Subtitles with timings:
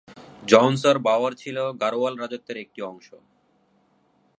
[0.43, 3.07] জওনসার-বাওয়ার ছিল গাড়োয়াল রাজত্বের একটি অংশ।